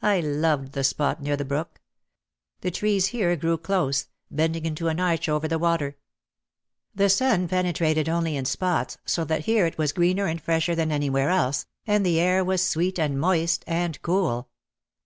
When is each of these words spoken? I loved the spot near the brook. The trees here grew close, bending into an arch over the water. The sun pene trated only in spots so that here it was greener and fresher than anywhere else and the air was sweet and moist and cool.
I 0.00 0.20
loved 0.20 0.72
the 0.72 0.82
spot 0.82 1.20
near 1.20 1.36
the 1.36 1.44
brook. 1.44 1.82
The 2.62 2.70
trees 2.70 3.08
here 3.08 3.36
grew 3.36 3.58
close, 3.58 4.06
bending 4.30 4.64
into 4.64 4.88
an 4.88 4.98
arch 4.98 5.28
over 5.28 5.46
the 5.46 5.58
water. 5.58 5.98
The 6.94 7.10
sun 7.10 7.46
pene 7.46 7.74
trated 7.74 8.08
only 8.08 8.36
in 8.38 8.46
spots 8.46 8.96
so 9.04 9.22
that 9.24 9.44
here 9.44 9.66
it 9.66 9.76
was 9.76 9.92
greener 9.92 10.24
and 10.24 10.40
fresher 10.40 10.74
than 10.74 10.90
anywhere 10.90 11.28
else 11.28 11.66
and 11.86 12.06
the 12.06 12.18
air 12.18 12.42
was 12.42 12.66
sweet 12.66 12.98
and 12.98 13.20
moist 13.20 13.64
and 13.66 14.00
cool. 14.00 14.48